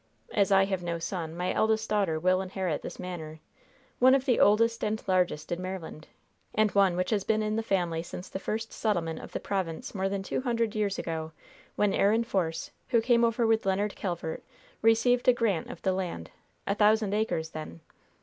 [0.33, 3.39] As I have no son, my eldest daughter will inherit this manor
[3.99, 6.07] one of the oldest and largest in Maryland,
[6.55, 9.93] and one which has been in the family since the first settlement of the province,
[9.93, 11.33] more than two hundred years ago,
[11.75, 14.43] when Aaron Force, who came over with Leonard Calvert,
[14.81, 16.31] received a grant of the land
[16.65, 17.81] a thousand acres, then.